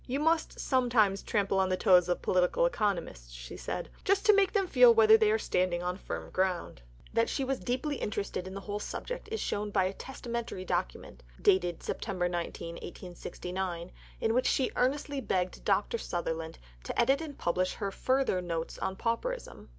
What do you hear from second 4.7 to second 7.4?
whether they are standing on firm ground." That